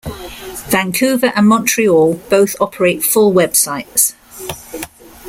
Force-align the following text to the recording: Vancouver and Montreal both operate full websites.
Vancouver 0.71 1.31
and 1.35 1.47
Montreal 1.47 2.15
both 2.27 2.55
operate 2.59 3.03
full 3.03 3.31
websites. 3.31 4.15